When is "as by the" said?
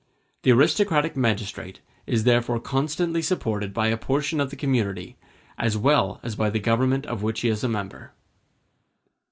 6.23-6.59